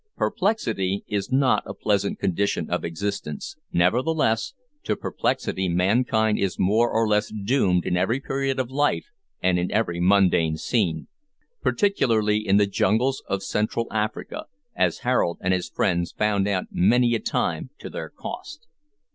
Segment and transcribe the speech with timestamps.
[0.17, 7.07] Perplexity is not a pleasant condition of existence, nevertheless, to perplexity mankind is more or
[7.07, 9.05] less doomed in every period of life
[9.43, 11.07] and in every mundane scene
[11.61, 14.45] particularly in the jungles of central Africa,
[14.75, 18.65] as Harold and his friends found out many a time to their cost.